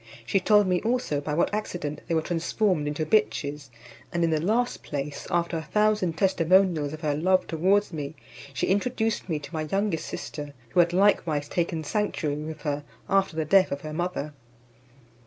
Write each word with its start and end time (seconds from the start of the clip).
She 0.25 0.39
told 0.39 0.65
me 0.65 0.81
also 0.81 1.21
by 1.21 1.35
what 1.35 1.53
accident 1.53 2.01
they 2.07 2.15
were 2.15 2.23
transformed 2.23 2.87
into 2.87 3.05
bitches: 3.05 3.69
and 4.11 4.23
in 4.23 4.31
the 4.31 4.41
last 4.41 4.81
place, 4.81 5.27
after 5.29 5.55
a 5.57 5.61
thousand 5.61 6.17
testimonials 6.17 6.91
of 6.91 7.01
her 7.01 7.13
love 7.13 7.45
towards 7.45 7.93
me, 7.93 8.15
she 8.51 8.65
introduced 8.65 9.29
me 9.29 9.37
to 9.37 9.53
my 9.53 9.61
youngest 9.71 10.07
sister, 10.07 10.55
who 10.69 10.79
had 10.79 10.91
likewise 10.91 11.47
taken 11.47 11.83
sanctuary 11.83 12.37
with 12.37 12.61
her 12.63 12.83
after 13.07 13.35
the 13.35 13.45
death 13.45 13.71
of 13.71 13.81
her 13.81 13.93
mother. 13.93 14.33